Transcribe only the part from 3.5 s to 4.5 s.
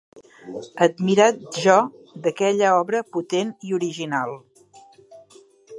i original